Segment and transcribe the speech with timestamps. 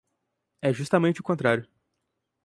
[0.67, 1.65] É justamente o contrário.